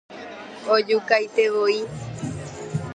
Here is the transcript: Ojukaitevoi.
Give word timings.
Ojukaitevoi. 0.75 1.77